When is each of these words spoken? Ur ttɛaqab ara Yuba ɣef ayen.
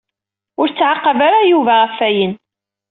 Ur 0.59 0.67
ttɛaqab 0.69 1.19
ara 1.27 1.49
Yuba 1.51 1.73
ɣef 1.83 1.97
ayen. 2.07 2.33